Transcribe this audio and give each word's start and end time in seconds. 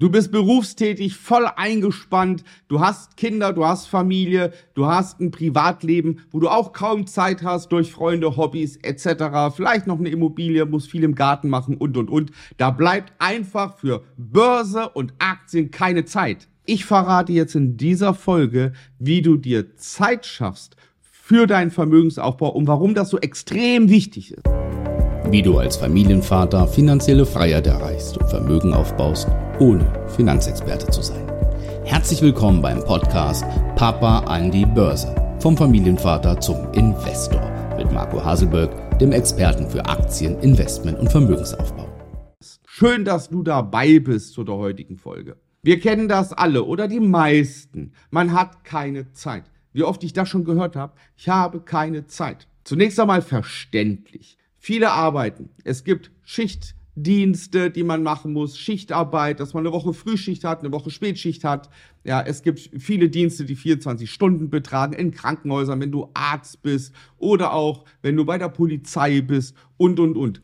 Du 0.00 0.10
bist 0.10 0.30
berufstätig, 0.30 1.16
voll 1.16 1.48
eingespannt, 1.56 2.44
du 2.68 2.78
hast 2.78 3.16
Kinder, 3.16 3.52
du 3.52 3.66
hast 3.66 3.88
Familie, 3.88 4.52
du 4.74 4.86
hast 4.86 5.18
ein 5.18 5.32
Privatleben, 5.32 6.20
wo 6.30 6.38
du 6.38 6.48
auch 6.48 6.72
kaum 6.72 7.08
Zeit 7.08 7.42
hast 7.42 7.72
durch 7.72 7.90
Freunde, 7.90 8.36
Hobbys 8.36 8.76
etc. 8.76 9.52
Vielleicht 9.56 9.88
noch 9.88 9.98
eine 9.98 10.10
Immobilie, 10.10 10.66
musst 10.66 10.88
viel 10.88 11.02
im 11.02 11.16
Garten 11.16 11.48
machen 11.48 11.76
und 11.76 11.96
und 11.96 12.10
und. 12.10 12.30
Da 12.58 12.70
bleibt 12.70 13.12
einfach 13.18 13.76
für 13.76 14.04
Börse 14.16 14.88
und 14.88 15.14
Aktien 15.18 15.72
keine 15.72 16.04
Zeit. 16.04 16.46
Ich 16.64 16.84
verrate 16.84 17.32
jetzt 17.32 17.56
in 17.56 17.76
dieser 17.76 18.14
Folge, 18.14 18.74
wie 19.00 19.20
du 19.20 19.36
dir 19.36 19.74
Zeit 19.78 20.26
schaffst 20.26 20.76
für 21.00 21.48
deinen 21.48 21.72
Vermögensaufbau 21.72 22.50
und 22.50 22.68
warum 22.68 22.94
das 22.94 23.10
so 23.10 23.18
extrem 23.18 23.88
wichtig 23.88 24.34
ist. 24.34 24.57
Wie 25.30 25.42
du 25.42 25.58
als 25.58 25.76
Familienvater 25.76 26.66
finanzielle 26.66 27.26
Freiheit 27.26 27.66
erreichst 27.66 28.16
und 28.16 28.30
Vermögen 28.30 28.72
aufbaust 28.72 29.28
ohne 29.58 29.84
Finanzexperte 30.16 30.86
zu 30.90 31.02
sein. 31.02 31.30
Herzlich 31.84 32.22
willkommen 32.22 32.62
beim 32.62 32.82
Podcast 32.82 33.44
Papa 33.76 34.20
an 34.20 34.50
die 34.50 34.64
Börse. 34.64 35.14
Vom 35.40 35.54
Familienvater 35.54 36.40
zum 36.40 36.72
Investor 36.72 37.42
mit 37.76 37.92
Marco 37.92 38.24
Haselberg, 38.24 38.98
dem 39.00 39.12
Experten 39.12 39.68
für 39.68 39.84
Aktien, 39.84 40.40
Investment 40.40 40.98
und 40.98 41.10
Vermögensaufbau. 41.10 41.86
Schön, 42.66 43.04
dass 43.04 43.28
du 43.28 43.42
dabei 43.42 43.98
bist 43.98 44.32
zu 44.32 44.44
der 44.44 44.54
heutigen 44.54 44.96
Folge. 44.96 45.36
Wir 45.62 45.78
kennen 45.78 46.08
das 46.08 46.32
alle 46.32 46.64
oder 46.64 46.88
die 46.88 47.00
meisten. 47.00 47.92
Man 48.10 48.32
hat 48.32 48.64
keine 48.64 49.12
Zeit. 49.12 49.44
Wie 49.74 49.82
oft 49.82 50.02
ich 50.04 50.14
das 50.14 50.30
schon 50.30 50.44
gehört 50.44 50.74
habe, 50.74 50.94
ich 51.18 51.28
habe 51.28 51.60
keine 51.60 52.06
Zeit. 52.06 52.48
Zunächst 52.64 52.98
einmal 52.98 53.20
verständlich. 53.20 54.38
Viele 54.68 54.90
arbeiten. 54.90 55.48
Es 55.64 55.82
gibt 55.82 56.10
Schicht, 56.24 56.74
Dienste, 56.94 57.70
die 57.70 57.84
man 57.84 58.02
machen 58.02 58.34
muss, 58.34 58.58
Schichtarbeit, 58.58 59.40
dass 59.40 59.54
man 59.54 59.62
eine 59.62 59.72
Woche 59.72 59.94
Frühschicht 59.94 60.44
hat, 60.44 60.60
eine 60.60 60.70
Woche 60.70 60.90
Spätschicht 60.90 61.42
hat. 61.42 61.70
Ja, 62.04 62.20
es 62.20 62.42
gibt 62.42 62.68
viele 62.78 63.08
Dienste, 63.08 63.46
die 63.46 63.56
24 63.56 64.10
Stunden 64.10 64.50
betragen 64.50 64.92
in 64.92 65.10
Krankenhäusern, 65.10 65.80
wenn 65.80 65.90
du 65.90 66.10
Arzt 66.12 66.60
bist 66.60 66.94
oder 67.16 67.54
auch 67.54 67.86
wenn 68.02 68.14
du 68.14 68.26
bei 68.26 68.36
der 68.36 68.50
Polizei 68.50 69.22
bist 69.22 69.56
und, 69.78 69.98
und, 69.98 70.18
und. 70.18 70.42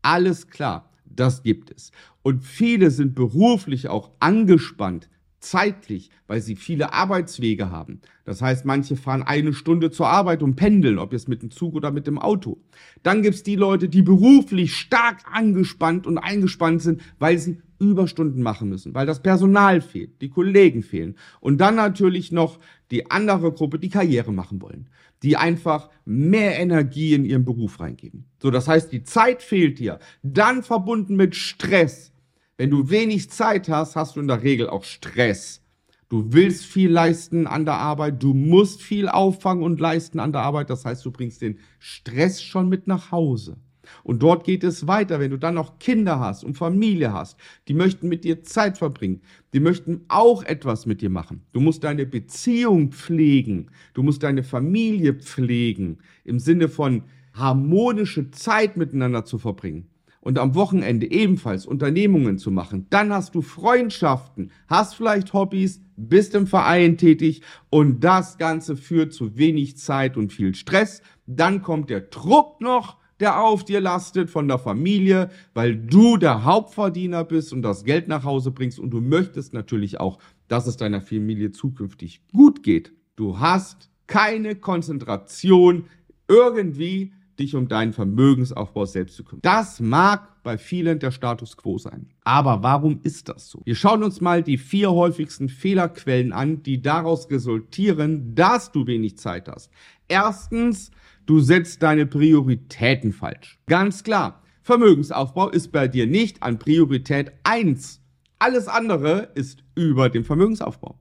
Alles 0.00 0.48
klar, 0.48 0.88
das 1.04 1.42
gibt 1.42 1.70
es. 1.70 1.92
Und 2.22 2.44
viele 2.44 2.90
sind 2.90 3.14
beruflich 3.14 3.88
auch 3.88 4.10
angespannt 4.20 5.10
zeitlich, 5.50 6.10
weil 6.26 6.40
sie 6.40 6.56
viele 6.56 6.92
Arbeitswege 6.92 7.70
haben. 7.70 8.00
Das 8.24 8.42
heißt, 8.42 8.64
manche 8.64 8.96
fahren 8.96 9.22
eine 9.22 9.52
Stunde 9.52 9.90
zur 9.90 10.08
Arbeit 10.08 10.42
und 10.42 10.56
pendeln, 10.56 10.98
ob 10.98 11.12
jetzt 11.12 11.28
mit 11.28 11.42
dem 11.42 11.50
Zug 11.50 11.74
oder 11.74 11.90
mit 11.90 12.06
dem 12.06 12.18
Auto. 12.18 12.58
Dann 13.02 13.22
gibt's 13.22 13.42
die 13.42 13.56
Leute, 13.56 13.88
die 13.88 14.02
beruflich 14.02 14.74
stark 14.74 15.18
angespannt 15.30 16.06
und 16.06 16.18
eingespannt 16.18 16.82
sind, 16.82 17.02
weil 17.18 17.38
sie 17.38 17.58
Überstunden 17.78 18.42
machen 18.42 18.68
müssen, 18.68 18.94
weil 18.94 19.06
das 19.06 19.22
Personal 19.22 19.80
fehlt, 19.80 20.20
die 20.22 20.30
Kollegen 20.30 20.82
fehlen. 20.82 21.16
Und 21.40 21.58
dann 21.58 21.76
natürlich 21.76 22.32
noch 22.32 22.58
die 22.90 23.10
andere 23.10 23.52
Gruppe, 23.52 23.78
die 23.78 23.90
Karriere 23.90 24.32
machen 24.32 24.62
wollen, 24.62 24.88
die 25.22 25.36
einfach 25.36 25.90
mehr 26.04 26.58
Energie 26.58 27.14
in 27.14 27.24
ihren 27.24 27.44
Beruf 27.44 27.80
reingeben. 27.80 28.24
So, 28.40 28.50
das 28.50 28.66
heißt, 28.68 28.92
die 28.92 29.02
Zeit 29.02 29.42
fehlt 29.42 29.78
dir, 29.78 29.98
dann 30.22 30.62
verbunden 30.62 31.16
mit 31.16 31.36
Stress, 31.36 32.12
wenn 32.56 32.70
du 32.70 32.88
wenig 32.88 33.30
Zeit 33.30 33.68
hast, 33.68 33.96
hast 33.96 34.16
du 34.16 34.20
in 34.20 34.28
der 34.28 34.42
Regel 34.42 34.68
auch 34.68 34.84
Stress. 34.84 35.62
Du 36.08 36.32
willst 36.32 36.64
viel 36.64 36.90
leisten 36.90 37.46
an 37.46 37.64
der 37.64 37.74
Arbeit, 37.74 38.22
du 38.22 38.32
musst 38.32 38.80
viel 38.80 39.08
auffangen 39.08 39.64
und 39.64 39.80
leisten 39.80 40.20
an 40.20 40.32
der 40.32 40.42
Arbeit. 40.42 40.70
Das 40.70 40.84
heißt, 40.84 41.04
du 41.04 41.10
bringst 41.10 41.42
den 41.42 41.58
Stress 41.78 42.42
schon 42.42 42.68
mit 42.68 42.86
nach 42.86 43.10
Hause. 43.10 43.56
Und 44.02 44.22
dort 44.22 44.44
geht 44.44 44.64
es 44.64 44.86
weiter, 44.86 45.20
wenn 45.20 45.30
du 45.30 45.36
dann 45.36 45.54
noch 45.54 45.78
Kinder 45.78 46.18
hast 46.18 46.44
und 46.44 46.54
Familie 46.54 47.12
hast, 47.12 47.38
die 47.68 47.74
möchten 47.74 48.08
mit 48.08 48.24
dir 48.24 48.42
Zeit 48.42 48.78
verbringen, 48.78 49.20
die 49.52 49.60
möchten 49.60 50.04
auch 50.08 50.42
etwas 50.42 50.86
mit 50.86 51.02
dir 51.02 51.10
machen. 51.10 51.42
Du 51.52 51.60
musst 51.60 51.84
deine 51.84 52.06
Beziehung 52.06 52.90
pflegen, 52.90 53.70
du 53.94 54.02
musst 54.02 54.22
deine 54.22 54.42
Familie 54.42 55.14
pflegen, 55.14 55.98
im 56.24 56.40
Sinne 56.40 56.68
von 56.68 57.04
harmonische 57.32 58.30
Zeit 58.30 58.76
miteinander 58.76 59.24
zu 59.24 59.38
verbringen 59.38 59.88
und 60.26 60.40
am 60.40 60.56
Wochenende 60.56 61.08
ebenfalls 61.08 61.66
Unternehmungen 61.66 62.36
zu 62.36 62.50
machen. 62.50 62.88
Dann 62.90 63.12
hast 63.12 63.36
du 63.36 63.42
Freundschaften, 63.42 64.50
hast 64.66 64.96
vielleicht 64.96 65.32
Hobbys, 65.32 65.80
bist 65.96 66.34
im 66.34 66.48
Verein 66.48 66.98
tätig 66.98 67.42
und 67.70 68.02
das 68.02 68.36
Ganze 68.36 68.76
führt 68.76 69.12
zu 69.12 69.38
wenig 69.38 69.78
Zeit 69.78 70.16
und 70.16 70.32
viel 70.32 70.56
Stress. 70.56 71.00
Dann 71.28 71.62
kommt 71.62 71.90
der 71.90 72.00
Druck 72.00 72.60
noch, 72.60 72.96
der 73.20 73.40
auf 73.40 73.64
dir 73.64 73.80
lastet 73.80 74.28
von 74.28 74.48
der 74.48 74.58
Familie, 74.58 75.30
weil 75.54 75.76
du 75.76 76.16
der 76.16 76.42
Hauptverdiener 76.42 77.22
bist 77.22 77.52
und 77.52 77.62
das 77.62 77.84
Geld 77.84 78.08
nach 78.08 78.24
Hause 78.24 78.50
bringst 78.50 78.80
und 78.80 78.90
du 78.90 79.00
möchtest 79.00 79.54
natürlich 79.54 80.00
auch, 80.00 80.18
dass 80.48 80.66
es 80.66 80.76
deiner 80.76 81.02
Familie 81.02 81.52
zukünftig 81.52 82.20
gut 82.32 82.64
geht. 82.64 82.92
Du 83.14 83.38
hast 83.38 83.90
keine 84.08 84.56
Konzentration 84.56 85.84
irgendwie 86.26 87.12
dich 87.38 87.54
um 87.54 87.68
deinen 87.68 87.92
Vermögensaufbau 87.92 88.84
selbst 88.84 89.16
zu 89.16 89.24
kümmern. 89.24 89.42
Das 89.42 89.80
mag 89.80 90.42
bei 90.42 90.58
vielen 90.58 90.98
der 90.98 91.10
Status 91.10 91.56
quo 91.56 91.78
sein. 91.78 92.08
Aber 92.24 92.62
warum 92.62 93.00
ist 93.02 93.28
das 93.28 93.50
so? 93.50 93.62
Wir 93.64 93.74
schauen 93.74 94.02
uns 94.02 94.20
mal 94.20 94.42
die 94.42 94.58
vier 94.58 94.92
häufigsten 94.92 95.48
Fehlerquellen 95.48 96.32
an, 96.32 96.62
die 96.62 96.80
daraus 96.80 97.30
resultieren, 97.30 98.34
dass 98.34 98.72
du 98.72 98.86
wenig 98.86 99.18
Zeit 99.18 99.48
hast. 99.48 99.70
Erstens, 100.08 100.90
du 101.26 101.40
setzt 101.40 101.82
deine 101.82 102.06
Prioritäten 102.06 103.12
falsch. 103.12 103.58
Ganz 103.66 104.04
klar, 104.04 104.42
Vermögensaufbau 104.62 105.50
ist 105.50 105.72
bei 105.72 105.88
dir 105.88 106.06
nicht 106.06 106.42
an 106.42 106.58
Priorität 106.58 107.32
1. 107.44 108.00
Alles 108.38 108.68
andere 108.68 109.30
ist 109.34 109.62
über 109.74 110.08
dem 110.08 110.24
Vermögensaufbau. 110.24 110.98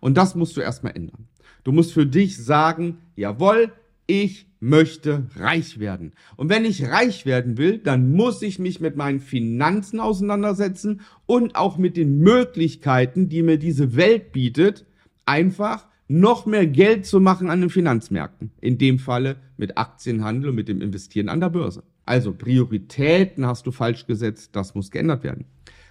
Und 0.00 0.16
das 0.16 0.34
musst 0.34 0.56
du 0.56 0.60
erstmal 0.60 0.96
ändern. 0.96 1.28
Du 1.64 1.72
musst 1.72 1.92
für 1.92 2.06
dich 2.06 2.42
sagen, 2.42 2.98
jawohl, 3.16 3.72
ich 4.10 4.46
möchte 4.58 5.26
reich 5.36 5.78
werden. 5.78 6.12
Und 6.36 6.50
wenn 6.50 6.64
ich 6.64 6.84
reich 6.84 7.24
werden 7.24 7.56
will, 7.56 7.78
dann 7.78 8.12
muss 8.12 8.42
ich 8.42 8.58
mich 8.58 8.80
mit 8.80 8.96
meinen 8.96 9.20
Finanzen 9.20 10.00
auseinandersetzen 10.00 11.00
und 11.26 11.54
auch 11.54 11.78
mit 11.78 11.96
den 11.96 12.18
Möglichkeiten, 12.18 13.28
die 13.28 13.42
mir 13.42 13.56
diese 13.56 13.96
Welt 13.96 14.32
bietet, 14.32 14.84
einfach 15.24 15.86
noch 16.08 16.44
mehr 16.44 16.66
Geld 16.66 17.06
zu 17.06 17.20
machen 17.20 17.48
an 17.50 17.60
den 17.60 17.70
Finanzmärkten. 17.70 18.50
In 18.60 18.78
dem 18.78 18.98
Falle 18.98 19.36
mit 19.56 19.78
Aktienhandel 19.78 20.50
und 20.50 20.56
mit 20.56 20.68
dem 20.68 20.82
Investieren 20.82 21.28
an 21.28 21.40
der 21.40 21.50
Börse. 21.50 21.84
Also 22.04 22.32
Prioritäten 22.32 23.46
hast 23.46 23.66
du 23.66 23.70
falsch 23.70 24.06
gesetzt, 24.06 24.50
das 24.56 24.74
muss 24.74 24.90
geändert 24.90 25.22
werden. 25.22 25.44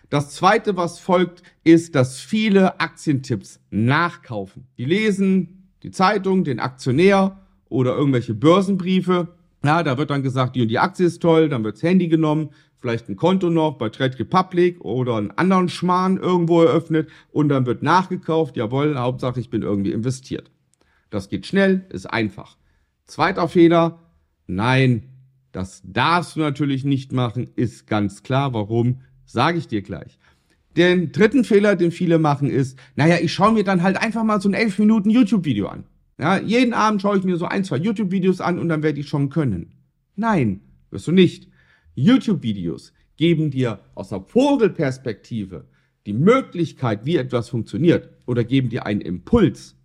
Das 0.09 0.31
zweite, 0.31 0.75
was 0.75 0.99
folgt, 0.99 1.43
ist, 1.63 1.95
dass 1.95 2.19
viele 2.19 2.79
Aktientipps 2.81 3.61
nachkaufen. 3.71 4.65
Die 4.77 4.85
lesen 4.85 5.69
die 5.83 5.91
Zeitung, 5.91 6.43
den 6.43 6.59
Aktionär 6.59 7.39
oder 7.69 7.95
irgendwelche 7.95 8.33
Börsenbriefe. 8.33 9.29
Ja, 9.63 9.83
da 9.83 9.97
wird 9.97 10.09
dann 10.09 10.23
gesagt, 10.23 10.55
die 10.55 10.61
und 10.61 10.67
die 10.67 10.79
Aktie 10.79 11.05
ist 11.05 11.21
toll, 11.21 11.49
dann 11.49 11.63
wirds 11.63 11.83
Handy 11.83 12.07
genommen, 12.07 12.49
vielleicht 12.79 13.09
ein 13.09 13.15
Konto 13.15 13.49
noch 13.49 13.77
bei 13.77 13.89
Trade 13.89 14.17
Republic 14.19 14.79
oder 14.81 15.17
einen 15.17 15.31
anderen 15.31 15.69
Schmarrn 15.69 16.17
irgendwo 16.17 16.61
eröffnet 16.61 17.09
und 17.31 17.49
dann 17.49 17.65
wird 17.65 17.83
nachgekauft, 17.83 18.57
jawohl, 18.57 18.97
Hauptsache 18.97 19.39
ich 19.39 19.49
bin 19.49 19.61
irgendwie 19.61 19.91
investiert. 19.91 20.49
Das 21.09 21.29
geht 21.29 21.45
schnell, 21.45 21.85
ist 21.89 22.05
einfach. 22.05 22.57
Zweiter 23.05 23.47
Fehler, 23.47 23.99
nein, 24.47 25.03
das 25.51 25.81
darfst 25.83 26.35
du 26.35 26.41
natürlich 26.41 26.85
nicht 26.85 27.11
machen, 27.11 27.49
ist 27.55 27.87
ganz 27.87 28.23
klar. 28.23 28.53
Warum, 28.53 29.01
sage 29.25 29.57
ich 29.57 29.67
dir 29.67 29.81
gleich. 29.81 30.19
Den 30.77 31.11
dritten 31.11 31.43
Fehler, 31.43 31.75
den 31.75 31.91
viele 31.91 32.19
machen, 32.19 32.49
ist, 32.49 32.77
naja, 32.95 33.17
ich 33.19 33.33
schaue 33.33 33.53
mir 33.53 33.63
dann 33.63 33.81
halt 33.81 33.97
einfach 33.97 34.23
mal 34.23 34.39
so 34.39 34.47
ein 34.47 34.53
11 34.53 34.79
Minuten 34.79 35.09
YouTube-Video 35.09 35.67
an. 35.67 35.83
Ja, 36.19 36.37
jeden 36.37 36.73
Abend 36.73 37.01
schaue 37.01 37.17
ich 37.17 37.23
mir 37.23 37.37
so 37.37 37.45
ein, 37.45 37.63
zwei 37.63 37.77
YouTube-Videos 37.77 38.41
an 38.41 38.59
und 38.59 38.67
dann 38.67 38.83
werde 38.83 38.99
ich 38.99 39.07
schon 39.07 39.29
können. 39.29 39.75
Nein, 40.15 40.61
wirst 40.91 41.07
du 41.07 41.13
nicht. 41.13 41.47
YouTube-Videos 41.95 42.93
geben 43.15 43.51
dir 43.51 43.79
aus 43.95 44.09
der 44.09 44.21
Vogelperspektive 44.21 45.65
die 46.05 46.13
Möglichkeit, 46.13 47.05
wie 47.05 47.15
etwas 47.15 47.49
funktioniert 47.49 48.09
oder 48.25 48.43
geben 48.43 48.69
dir 48.69 48.85
einen 48.85 49.01
Impuls. 49.01 49.77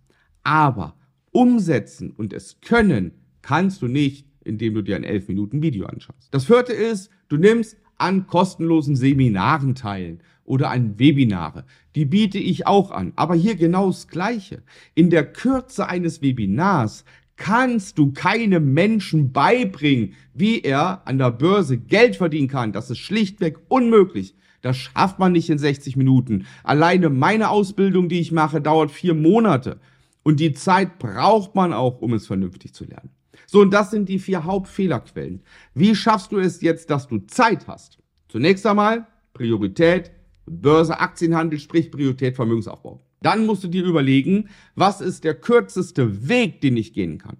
Aber 0.43 0.97
umsetzen 1.31 2.11
und 2.11 2.33
es 2.33 2.59
können 2.59 3.11
kannst 3.41 3.81
du 3.81 3.87
nicht, 3.87 4.27
indem 4.43 4.73
du 4.73 4.81
dir 4.81 4.95
ein 4.97 5.03
11 5.03 5.29
Minuten 5.29 5.61
Video 5.61 5.85
anschaust. 5.85 6.33
Das 6.33 6.45
vierte 6.45 6.73
ist, 6.73 7.09
du 7.29 7.37
nimmst 7.37 7.77
an 7.97 8.27
kostenlosen 8.27 8.95
Seminaren 8.95 9.75
teilen 9.75 10.21
oder 10.45 10.69
an 10.69 10.97
Webinare. 10.97 11.65
Die 11.95 12.05
biete 12.05 12.37
ich 12.37 12.67
auch 12.67 12.91
an. 12.91 13.11
Aber 13.15 13.35
hier 13.35 13.55
genau 13.55 13.87
das 13.87 14.07
Gleiche. 14.07 14.63
In 14.93 15.09
der 15.09 15.31
Kürze 15.31 15.87
eines 15.87 16.21
Webinars 16.21 17.03
kannst 17.35 17.97
du 17.97 18.13
keinem 18.13 18.73
Menschen 18.73 19.33
beibringen, 19.33 20.13
wie 20.33 20.61
er 20.61 21.01
an 21.05 21.17
der 21.17 21.31
Börse 21.31 21.77
Geld 21.77 22.15
verdienen 22.15 22.47
kann. 22.47 22.71
Das 22.71 22.89
ist 22.89 22.99
schlichtweg 22.99 23.57
unmöglich. 23.67 24.35
Das 24.61 24.77
schafft 24.77 25.19
man 25.19 25.33
nicht 25.33 25.49
in 25.49 25.57
60 25.57 25.95
Minuten. 25.95 26.47
Alleine 26.63 27.09
meine 27.09 27.49
Ausbildung, 27.49 28.09
die 28.09 28.19
ich 28.19 28.31
mache, 28.31 28.61
dauert 28.61 28.91
vier 28.91 29.13
Monate. 29.13 29.79
Und 30.23 30.39
die 30.39 30.53
Zeit 30.53 30.97
braucht 30.97 31.53
man 31.53 31.71
auch, 31.71 32.01
um 32.01 32.13
es 32.13 32.25
vernünftig 32.25 32.73
zu 32.73 32.85
lernen. 32.85 33.11
So, 33.45 33.61
und 33.61 33.71
das 33.71 33.91
sind 33.91 34.09
die 34.09 34.17
vier 34.17 34.43
Hauptfehlerquellen. 34.43 35.43
Wie 35.75 35.93
schaffst 35.93 36.31
du 36.31 36.39
es 36.39 36.61
jetzt, 36.61 36.89
dass 36.89 37.07
du 37.07 37.19
Zeit 37.27 37.67
hast? 37.67 37.99
Zunächst 38.27 38.65
einmal 38.65 39.05
Priorität 39.33 40.11
Börse, 40.45 40.99
Aktienhandel, 40.99 41.59
sprich 41.59 41.91
Priorität 41.91 42.35
Vermögensaufbau. 42.35 43.01
Dann 43.21 43.45
musst 43.45 43.63
du 43.63 43.67
dir 43.67 43.83
überlegen, 43.83 44.49
was 44.75 45.01
ist 45.01 45.23
der 45.23 45.33
kürzeste 45.33 46.27
Weg, 46.27 46.61
den 46.61 46.77
ich 46.77 46.93
gehen 46.93 47.17
kann. 47.17 47.37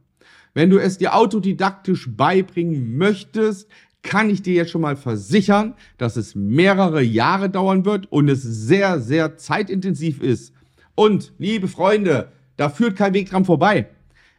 Wenn 0.53 0.69
du 0.69 0.77
es 0.77 0.97
dir 0.97 1.15
autodidaktisch 1.15 2.09
beibringen 2.15 2.97
möchtest, 2.97 3.69
kann 4.01 4.29
ich 4.29 4.41
dir 4.41 4.53
jetzt 4.53 4.71
schon 4.71 4.81
mal 4.81 4.95
versichern, 4.95 5.73
dass 5.97 6.15
es 6.15 6.35
mehrere 6.35 7.01
Jahre 7.01 7.49
dauern 7.49 7.85
wird 7.85 8.11
und 8.11 8.29
es 8.29 8.41
sehr, 8.41 8.99
sehr 9.01 9.37
zeitintensiv 9.37 10.21
ist. 10.21 10.53
Und, 10.95 11.33
liebe 11.37 11.67
Freunde, 11.67 12.31
da 12.55 12.69
führt 12.69 12.95
kein 12.95 13.13
Weg 13.13 13.29
dran 13.29 13.45
vorbei. 13.45 13.89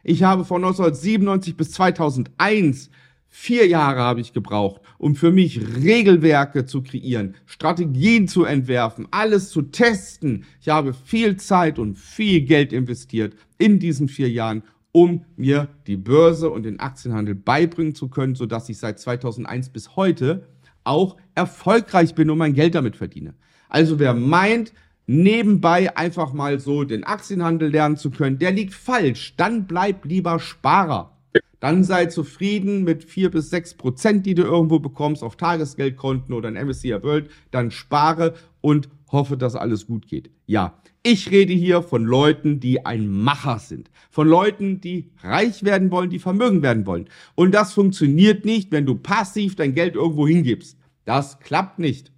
Ich 0.03 0.23
habe 0.23 0.45
von 0.45 0.63
1997 0.63 1.57
bis 1.57 1.71
2001 1.71 2.89
vier 3.29 3.67
Jahre 3.67 3.99
habe 3.99 4.21
ich 4.21 4.33
gebraucht, 4.33 4.81
um 4.97 5.15
für 5.15 5.31
mich 5.31 5.59
Regelwerke 5.77 6.65
zu 6.65 6.81
kreieren, 6.81 7.35
Strategien 7.45 8.27
zu 8.27 8.45
entwerfen, 8.45 9.07
alles 9.11 9.49
zu 9.49 9.63
testen. 9.63 10.45
Ich 10.61 10.69
habe 10.69 10.93
viel 10.93 11.37
Zeit 11.37 11.79
und 11.79 11.97
viel 11.97 12.41
Geld 12.41 12.73
investiert 12.73 13.35
in 13.57 13.79
diesen 13.79 14.07
vier 14.07 14.29
Jahren 14.29 14.63
um 14.91 15.25
mir 15.35 15.67
die 15.85 15.95
Börse 15.95 16.49
und 16.49 16.63
den 16.63 16.79
Aktienhandel 16.79 17.35
beibringen 17.35 17.93
zu 17.93 18.07
können, 18.07 18.33
sodass 18.33 18.67
ich 18.67 18.79
seit 18.79 18.99
2001 18.99 19.69
bis 19.69 19.95
heute 19.95 20.47
auch 20.83 21.17
erfolgreich 21.35 22.15
bin 22.15 22.31
und 22.31 22.39
mein 22.39 22.55
Geld 22.55 22.73
damit 22.73 22.95
verdiene. 22.95 23.35
Also 23.69 23.99
wer 23.99 24.15
meint, 24.15 24.73
nebenbei 25.05 25.95
einfach 25.95 26.33
mal 26.33 26.59
so 26.59 26.83
den 26.83 27.03
Aktienhandel 27.03 27.69
lernen 27.69 27.97
zu 27.97 28.09
können, 28.09 28.39
der 28.39 28.51
liegt 28.51 28.73
falsch. 28.73 29.35
Dann 29.37 29.67
bleib 29.67 30.05
lieber 30.05 30.39
Sparer. 30.39 31.16
Dann 31.59 31.83
sei 31.83 32.05
zufrieden 32.05 32.83
mit 32.83 33.03
vier 33.03 33.31
bis 33.31 33.49
sechs 33.49 33.73
Prozent, 33.73 34.25
die 34.25 34.35
du 34.35 34.43
irgendwo 34.43 34.79
bekommst 34.79 35.23
auf 35.23 35.37
Tagesgeldkonten 35.37 36.33
oder 36.33 36.49
in 36.49 36.67
MSCI 36.67 37.01
World. 37.01 37.29
Dann 37.51 37.71
spare 37.71 38.35
und 38.61 38.89
hoffe, 39.11 39.37
dass 39.37 39.55
alles 39.55 39.87
gut 39.87 40.07
geht. 40.07 40.29
Ja, 40.45 40.81
ich 41.03 41.31
rede 41.31 41.53
hier 41.53 41.81
von 41.81 42.03
Leuten, 42.05 42.59
die 42.59 42.85
ein 42.85 43.07
Macher 43.07 43.59
sind. 43.59 43.89
Von 44.11 44.27
Leuten, 44.27 44.81
die 44.81 45.09
reich 45.21 45.63
werden 45.63 45.89
wollen, 45.89 46.09
die 46.09 46.19
Vermögen 46.19 46.61
werden 46.61 46.85
wollen. 46.85 47.07
Und 47.35 47.53
das 47.53 47.73
funktioniert 47.73 48.45
nicht, 48.45 48.71
wenn 48.71 48.85
du 48.85 48.95
passiv 48.95 49.55
dein 49.55 49.73
Geld 49.73 49.95
irgendwo 49.95 50.27
hingibst. 50.27 50.77
Das 51.05 51.39
klappt 51.39 51.79
nicht. 51.79 52.11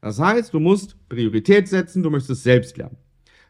Das 0.00 0.20
heißt, 0.20 0.54
du 0.54 0.60
musst 0.60 0.96
Priorität 1.08 1.68
setzen, 1.68 2.02
du 2.02 2.10
möchtest 2.10 2.44
selbst 2.44 2.76
lernen. 2.76 2.96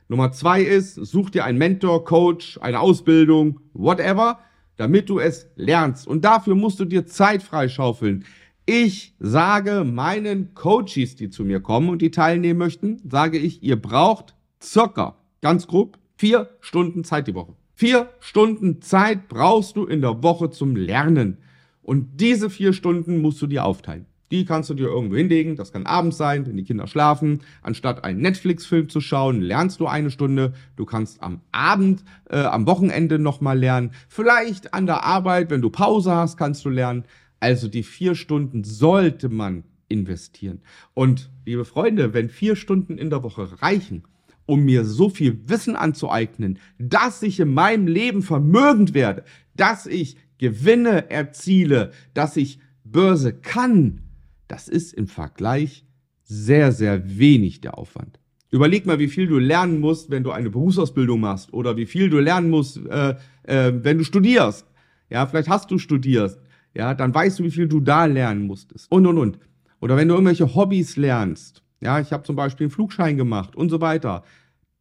Nummer 0.09 0.33
zwei 0.33 0.63
ist, 0.63 0.95
such 0.95 1.29
dir 1.29 1.45
einen 1.45 1.59
Mentor, 1.59 2.07
Coach, 2.07 2.59
eine 2.63 2.81
Ausbildung, 2.81 3.61
whatever, 3.75 4.39
damit 4.79 5.11
du 5.11 5.19
es 5.19 5.51
lernst. 5.57 6.07
Und 6.07 6.25
dafür 6.25 6.55
musst 6.55 6.81
du 6.81 6.87
dir 6.87 7.07
Zeit 7.07 7.43
freischaufeln. 7.43 8.25
Ich 8.65 9.15
sage 9.19 9.85
meinen 9.85 10.55
Coaches, 10.55 11.17
die 11.17 11.31
zu 11.31 11.45
mir 11.45 11.61
kommen 11.61 11.91
und 11.91 12.01
die 12.01 12.11
teilnehmen 12.11 12.59
möchten, 12.59 13.01
sage 13.09 13.39
ich, 13.39 13.63
ihr 13.63 13.81
braucht 13.81 14.35
circa, 14.63 15.17
ganz 15.43 15.67
grob, 15.67 15.99
vier 16.17 16.51
Stunden 16.61 17.05
Zeit 17.05 17.29
die 17.29 17.35
Woche. 17.35 17.55
Vier 17.75 18.11
Stunden 18.21 18.81
Zeit 18.83 19.29
brauchst 19.29 19.77
du 19.77 19.85
in 19.85 20.01
der 20.01 20.23
Woche 20.23 20.51
zum 20.51 20.77
Lernen. 20.77 21.39
Und 21.83 22.21
diese 22.21 22.51
vier 22.51 22.73
Stunden 22.73 23.23
musst 23.23 23.41
du 23.41 23.47
dir 23.47 23.65
aufteilen. 23.65 24.07
Die 24.31 24.45
kannst 24.45 24.69
du 24.71 24.75
dir 24.75 24.89
irgendwo 24.89 25.17
hinlegen. 25.17 25.57
Das 25.57 25.73
kann 25.73 25.87
abends 25.87 26.17
sein, 26.17 26.47
wenn 26.47 26.57
die 26.57 26.65
Kinder 26.65 26.87
schlafen. 26.87 27.41
Anstatt 27.63 28.05
einen 28.05 28.21
Netflix-Film 28.21 28.89
zu 28.89 29.01
schauen, 29.01 29.41
lernst 29.41 29.81
du 29.81 29.87
eine 29.87 30.11
Stunde. 30.11 30.53
Du 30.77 30.85
kannst 30.85 31.23
am 31.23 31.41
Abend, 31.53 32.05
äh, 32.31 32.39
am 32.39 32.67
Wochenende 32.67 33.19
nochmal 33.19 33.59
lernen. 33.59 33.93
Vielleicht 34.09 34.75
an 34.75 34.87
der 34.87 35.05
Arbeit, 35.05 35.51
wenn 35.51 35.63
du 35.63 35.71
Pause 35.71 36.13
hast, 36.13 36.37
kannst 36.37 36.65
du 36.65 36.69
lernen. 36.69 37.05
Also 37.41 37.69
die 37.69 37.83
vier 37.83 38.15
Stunden 38.15 38.65
sollte 38.65 39.29
man 39.29 39.65
investieren. 39.89 40.61
Und 40.95 41.31
liebe 41.47 41.65
Freunde, 41.65 42.13
wenn 42.13 42.29
vier 42.29 42.57
Stunden 42.57 42.99
in 42.99 43.11
der 43.11 43.23
Woche 43.23 43.63
reichen, 43.63 44.05
um 44.45 44.65
mir 44.65 44.85
so 44.85 45.09
viel 45.09 45.41
Wissen 45.47 45.77
anzueignen, 45.77 46.59
dass 46.79 47.23
ich 47.23 47.41
in 47.41 47.53
meinem 47.53 47.87
Leben 47.87 48.23
vermögend 48.23 48.95
werde, 48.95 49.25
dass 49.57 49.87
ich 49.87 50.17
Gewinne 50.39 51.11
erziele, 51.11 51.93
dass 52.15 52.37
ich 52.37 52.61
Börse 52.85 53.35
kann, 53.35 54.01
das 54.49 54.69
ist 54.69 54.93
im 54.93 55.07
Vergleich 55.07 55.85
sehr, 56.25 56.73
sehr 56.73 57.19
wenig 57.19 57.61
der 57.61 57.79
Aufwand. 57.79 58.19
Überleg 58.51 58.87
mal, 58.87 58.99
wie 58.99 59.09
viel 59.09 59.27
du 59.27 59.39
lernen 59.39 59.81
musst, 59.81 60.11
wenn 60.11 60.25
du 60.25 60.31
eine 60.31 60.51
Berufsausbildung 60.51 61.21
machst 61.21 61.53
oder 61.53 61.77
wie 61.77 61.87
viel 61.87 62.09
du 62.09 62.19
lernen 62.19 62.51
musst, 62.51 62.79
äh, 62.87 63.15
äh, 63.43 63.73
wenn 63.75 63.99
du 63.99 64.05
studierst. 64.05 64.67
Ja, 65.11 65.27
vielleicht 65.27 65.49
hast 65.49 65.71
du 65.71 65.79
studiert. 65.79 66.39
Ja, 66.75 66.95
dann 66.95 67.15
weißt 67.15 67.39
du, 67.39 67.45
wie 67.45 67.51
viel 67.51 67.69
du 67.69 67.81
da 67.81 68.07
lernen 68.07 68.47
musstest. 68.47 68.91
Und, 68.91 69.07
und, 69.07 69.19
und. 69.19 69.39
Oder 69.81 69.97
wenn 69.97 70.09
du 70.09 70.15
irgendwelche 70.15 70.55
Hobbys 70.55 70.97
lernst. 70.97 71.63
Ja, 71.81 72.01
ich 72.01 72.13
habe 72.13 72.25
zum 72.25 72.37
Beispiel 72.37 72.65
einen 72.65 72.71
Flugschein 72.71 73.17
gemacht 73.17 73.55
und 73.55 73.69
so 73.71 73.81
weiter. 73.81 74.25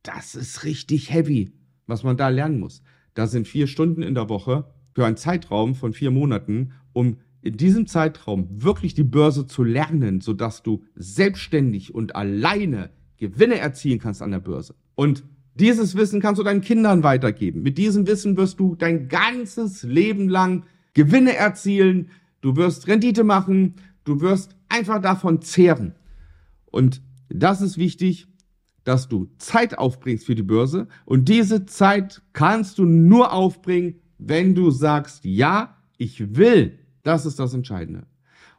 Das 0.03 0.35
ist 0.35 0.63
richtig 0.63 1.11
heavy, 1.11 1.51
was 1.85 2.03
man 2.03 2.17
da 2.17 2.29
lernen 2.29 2.59
muss. 2.59 2.81
Da 3.13 3.27
sind 3.27 3.47
vier 3.47 3.67
Stunden 3.67 4.01
in 4.01 4.15
der 4.15 4.29
Woche 4.29 4.65
für 4.93 5.05
einen 5.05 5.17
Zeitraum 5.17 5.75
von 5.75 5.93
vier 5.93 6.11
Monaten, 6.11 6.71
um 6.93 7.17
in 7.47 7.57
diesem 7.57 7.87
Zeitraum 7.87 8.47
wirklich 8.51 8.93
die 8.93 9.05
Börse 9.05 9.47
zu 9.47 9.63
lernen, 9.63 10.19
sodass 10.19 10.63
du 10.63 10.83
selbstständig 10.95 11.95
und 11.95 12.15
alleine 12.15 12.89
Gewinne 13.17 13.57
erzielen 13.57 13.99
kannst 13.99 14.21
an 14.21 14.31
der 14.31 14.39
Börse. 14.39 14.75
Und 14.95 15.23
dieses 15.55 15.95
Wissen 15.95 16.19
kannst 16.19 16.39
du 16.39 16.43
deinen 16.43 16.61
Kindern 16.61 17.03
weitergeben. 17.03 17.63
Mit 17.63 17.77
diesem 17.77 18.05
Wissen 18.05 18.35
wirst 18.35 18.59
du 18.59 18.75
dein 18.75 19.07
ganzes 19.07 19.83
Leben 19.83 20.27
lang 20.27 20.65
Gewinne 20.93 21.35
erzielen, 21.35 22.09
du 22.41 22.57
wirst 22.57 22.87
Rendite 22.87 23.23
machen, 23.23 23.75
du 24.03 24.19
wirst 24.19 24.55
einfach 24.67 25.01
davon 25.01 25.41
zehren. 25.41 25.95
Und 26.65 27.01
das 27.29 27.61
ist 27.61 27.77
wichtig, 27.77 28.27
dass 28.83 29.07
du 29.07 29.29
Zeit 29.37 29.77
aufbringst 29.77 30.25
für 30.25 30.35
die 30.35 30.43
Börse. 30.43 30.87
Und 31.05 31.29
diese 31.29 31.65
Zeit 31.65 32.21
kannst 32.33 32.77
du 32.77 32.85
nur 32.85 33.31
aufbringen, 33.31 34.01
wenn 34.17 34.53
du 34.53 34.69
sagst, 34.69 35.23
ja, 35.23 35.77
ich 35.97 36.35
will. 36.35 36.79
Das 37.07 37.25
ist 37.25 37.39
das 37.39 37.53
Entscheidende. 37.53 38.05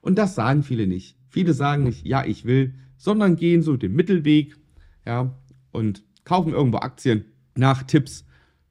Und 0.00 0.16
das 0.16 0.34
sagen 0.34 0.62
viele 0.62 0.86
nicht. 0.86 1.18
Viele 1.28 1.52
sagen 1.52 1.84
nicht, 1.84 2.06
ja, 2.06 2.24
ich 2.24 2.46
will, 2.46 2.72
sondern 2.96 3.36
gehen 3.36 3.60
so 3.60 3.76
den 3.76 3.94
Mittelweg, 3.94 4.56
ja, 5.04 5.36
und 5.70 6.02
kaufen 6.24 6.54
irgendwo 6.54 6.78
Aktien 6.78 7.26
nach 7.54 7.82
Tipps. 7.82 8.24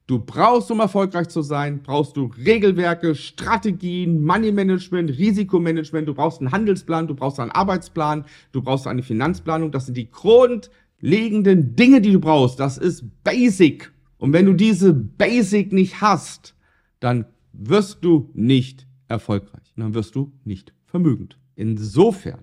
Du 0.08 0.18
brauchst, 0.18 0.72
um 0.72 0.80
erfolgreich 0.80 1.28
zu 1.28 1.44
sein, 1.44 1.84
brauchst 1.84 2.18
du 2.18 2.32
Regelwerke, 2.44 3.14
Strategien, 3.14 4.24
Money 4.24 4.52
Management, 4.52 5.12
Risikomanagement, 5.12 6.08
du 6.08 6.16
brauchst 6.16 6.40
einen 6.40 6.52
Handelsplan, 6.52 7.08
du 7.08 7.14
brauchst 7.14 7.40
einen 7.40 7.52
Arbeitsplan, 7.52 8.26
du 8.54 8.64
brauchst 8.64 8.88
eine 8.88 9.04
Finanzplanung. 9.04 9.72
Das 9.72 9.86
sind 9.86 9.96
die 9.96 10.10
grundlegenden 10.10 11.76
Dinge, 11.76 12.02
die 12.02 12.14
du 12.14 12.20
brauchst. 12.20 12.60
Das 12.60 12.80
ist 12.80 13.04
Basic. 13.24 13.92
Und 14.18 14.34
wenn 14.34 14.48
du 14.48 14.54
diese 14.54 14.92
Basic 14.92 15.72
nicht 15.72 16.02
hast, 16.02 16.56
dann 17.00 17.26
wirst 17.54 18.04
du 18.04 18.32
nicht 18.34 18.87
erfolgreich. 19.08 19.74
dann 19.76 19.94
wirst 19.94 20.16
du 20.16 20.32
nicht 20.44 20.74
vermögend. 20.86 21.38
Insofern, 21.56 22.42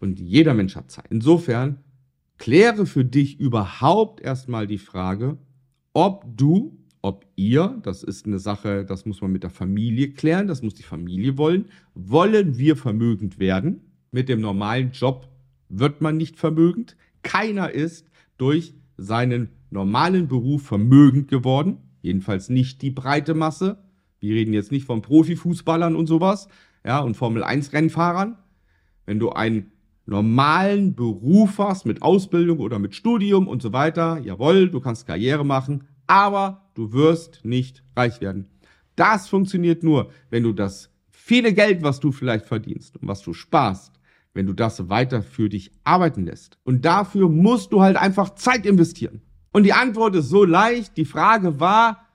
und 0.00 0.18
jeder 0.20 0.54
Mensch 0.54 0.76
hat 0.76 0.90
Zeit, 0.90 1.06
insofern 1.10 1.78
kläre 2.38 2.86
für 2.86 3.04
dich 3.04 3.40
überhaupt 3.40 4.20
erstmal 4.20 4.66
die 4.66 4.78
Frage, 4.78 5.38
ob 5.92 6.24
du 6.36 6.76
ob 7.06 7.24
ihr, 7.36 7.78
das 7.84 8.02
ist 8.02 8.26
eine 8.26 8.40
Sache, 8.40 8.84
das 8.84 9.06
muss 9.06 9.20
man 9.20 9.30
mit 9.30 9.44
der 9.44 9.50
Familie 9.50 10.10
klären, 10.10 10.48
das 10.48 10.60
muss 10.60 10.74
die 10.74 10.82
Familie 10.82 11.38
wollen, 11.38 11.66
wollen 11.94 12.58
wir 12.58 12.74
vermögend 12.74 13.38
werden? 13.38 13.80
Mit 14.10 14.28
dem 14.28 14.40
normalen 14.40 14.90
Job 14.90 15.28
wird 15.68 16.00
man 16.00 16.16
nicht 16.16 16.36
vermögend. 16.36 16.96
Keiner 17.22 17.70
ist 17.70 18.10
durch 18.38 18.74
seinen 18.96 19.50
normalen 19.70 20.26
Beruf 20.26 20.64
vermögend 20.64 21.28
geworden, 21.28 21.76
jedenfalls 22.02 22.48
nicht 22.48 22.82
die 22.82 22.90
breite 22.90 23.34
Masse. 23.34 23.78
Wir 24.20 24.34
reden 24.34 24.52
jetzt 24.52 24.72
nicht 24.72 24.86
von 24.86 25.02
Profifußballern 25.02 25.96
und 25.96 26.06
sowas, 26.06 26.48
ja, 26.84 27.00
und 27.00 27.16
Formel 27.16 27.42
1 27.44 27.72
Rennfahrern. 27.72 28.38
Wenn 29.04 29.18
du 29.18 29.30
einen 29.30 29.72
normalen 30.06 30.94
Beruf 30.94 31.58
hast 31.58 31.84
mit 31.84 32.02
Ausbildung 32.02 32.60
oder 32.60 32.78
mit 32.78 32.94
Studium 32.94 33.48
und 33.48 33.60
so 33.60 33.72
weiter, 33.72 34.18
jawohl, 34.18 34.70
du 34.70 34.80
kannst 34.80 35.06
Karriere 35.06 35.44
machen, 35.44 35.84
aber 36.06 36.70
du 36.74 36.92
wirst 36.92 37.44
nicht 37.44 37.82
reich 37.96 38.20
werden. 38.20 38.46
Das 38.94 39.28
funktioniert 39.28 39.82
nur, 39.82 40.10
wenn 40.30 40.42
du 40.42 40.52
das 40.52 40.90
viele 41.10 41.52
Geld, 41.52 41.82
was 41.82 42.00
du 42.00 42.12
vielleicht 42.12 42.46
verdienst 42.46 42.96
und 42.96 43.08
was 43.08 43.20
du 43.22 43.32
sparst, 43.32 44.00
wenn 44.32 44.46
du 44.46 44.52
das 44.52 44.88
weiter 44.88 45.22
für 45.22 45.48
dich 45.48 45.72
arbeiten 45.82 46.24
lässt. 46.24 46.58
Und 46.64 46.84
dafür 46.84 47.28
musst 47.28 47.72
du 47.72 47.82
halt 47.82 47.96
einfach 47.96 48.36
Zeit 48.36 48.64
investieren. 48.64 49.22
Und 49.52 49.64
die 49.64 49.72
Antwort 49.72 50.14
ist 50.14 50.28
so 50.28 50.44
leicht. 50.44 50.96
Die 50.96 51.04
Frage 51.04 51.58
war, 51.58 52.05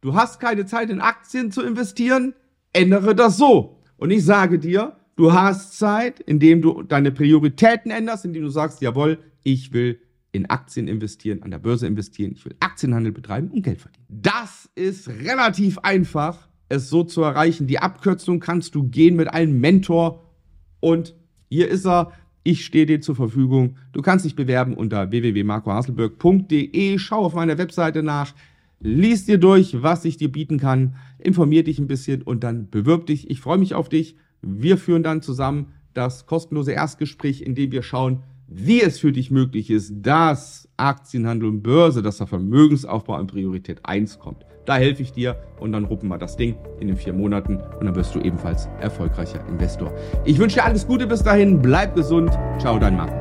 du 0.00 0.14
hast 0.14 0.40
keine 0.40 0.66
Zeit 0.66 0.90
in 0.90 1.00
Aktien 1.00 1.50
zu 1.50 1.62
investieren? 1.62 2.34
Ändere 2.72 3.14
das 3.14 3.36
so. 3.36 3.82
Und 3.96 4.10
ich 4.10 4.24
sage 4.24 4.58
dir, 4.58 4.96
du 5.16 5.32
hast 5.32 5.78
Zeit, 5.78 6.20
indem 6.20 6.62
du 6.62 6.82
deine 6.82 7.10
Prioritäten 7.10 7.90
änderst, 7.90 8.24
indem 8.24 8.42
du 8.42 8.48
sagst, 8.48 8.80
jawohl, 8.80 9.18
ich 9.42 9.72
will 9.72 10.00
in 10.32 10.46
Aktien 10.48 10.88
investieren, 10.88 11.42
an 11.42 11.50
der 11.50 11.58
Börse 11.58 11.86
investieren, 11.86 12.32
ich 12.32 12.44
will 12.44 12.54
Aktienhandel 12.60 13.12
betreiben 13.12 13.50
und 13.50 13.62
Geld 13.62 13.80
verdienen. 13.80 14.06
Das 14.08 14.70
ist 14.74 15.08
relativ 15.08 15.78
einfach, 15.78 16.48
es 16.68 16.88
so 16.88 17.02
zu 17.02 17.22
erreichen. 17.22 17.66
Die 17.66 17.80
Abkürzung 17.80 18.38
kannst 18.40 18.74
du 18.74 18.84
gehen 18.84 19.16
mit 19.16 19.28
einem 19.28 19.60
Mentor 19.60 20.30
und 20.78 21.14
hier 21.48 21.68
ist 21.68 21.86
er. 21.86 22.12
Ich 22.42 22.64
stehe 22.64 22.86
dir 22.86 23.02
zur 23.02 23.16
Verfügung. 23.16 23.76
Du 23.92 24.00
kannst 24.00 24.24
dich 24.24 24.34
bewerben 24.34 24.72
unter 24.72 25.10
www.marcohaselberg.de. 25.10 26.98
Schau 26.98 27.18
auf 27.18 27.34
meiner 27.34 27.58
Webseite 27.58 28.02
nach, 28.02 28.34
lies 28.80 29.26
dir 29.26 29.38
durch, 29.38 29.82
was 29.82 30.04
ich 30.04 30.16
dir 30.16 30.32
bieten 30.32 30.58
kann, 30.58 30.96
informier 31.18 31.62
dich 31.62 31.78
ein 31.78 31.86
bisschen 31.86 32.22
und 32.22 32.42
dann 32.42 32.70
bewirb 32.70 33.06
dich. 33.06 33.30
Ich 33.30 33.40
freue 33.40 33.58
mich 33.58 33.74
auf 33.74 33.88
dich. 33.88 34.16
Wir 34.42 34.78
führen 34.78 35.02
dann 35.02 35.22
zusammen 35.22 35.66
das 35.94 36.26
kostenlose 36.26 36.72
Erstgespräch, 36.72 37.42
in 37.42 37.54
dem 37.54 37.72
wir 37.72 37.82
schauen, 37.82 38.22
wie 38.48 38.82
es 38.82 38.98
für 38.98 39.12
dich 39.12 39.30
möglich 39.30 39.70
ist, 39.70 39.92
dass 40.02 40.68
Aktienhandel 40.76 41.48
und 41.48 41.62
Börse, 41.62 42.02
dass 42.02 42.18
der 42.18 42.26
Vermögensaufbau 42.26 43.14
an 43.14 43.28
Priorität 43.28 43.80
1 43.84 44.18
kommt. 44.18 44.44
Da 44.66 44.76
helfe 44.76 45.02
ich 45.02 45.12
dir 45.12 45.36
und 45.58 45.72
dann 45.72 45.84
ruppen 45.84 46.08
wir 46.08 46.18
das 46.18 46.36
Ding 46.36 46.56
in 46.80 46.88
den 46.88 46.96
vier 46.96 47.12
Monaten 47.12 47.56
und 47.56 47.86
dann 47.86 47.94
wirst 47.94 48.14
du 48.14 48.20
ebenfalls 48.20 48.66
erfolgreicher 48.80 49.46
Investor. 49.48 49.92
Ich 50.24 50.38
wünsche 50.38 50.56
dir 50.56 50.64
alles 50.64 50.86
Gute 50.86 51.06
bis 51.06 51.22
dahin, 51.22 51.62
bleib 51.62 51.94
gesund. 51.94 52.30
Ciao, 52.58 52.78
dein 52.78 52.96
Marco. 52.96 53.19